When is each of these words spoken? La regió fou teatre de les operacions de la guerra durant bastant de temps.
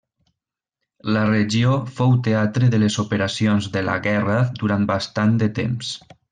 La 1.17 1.25
regió 1.31 1.75
fou 1.99 2.15
teatre 2.29 2.71
de 2.77 2.81
les 2.85 2.97
operacions 3.05 3.69
de 3.77 3.87
la 3.91 3.99
guerra 4.09 4.39
durant 4.63 4.91
bastant 4.95 5.41
de 5.45 5.53
temps. 5.63 5.97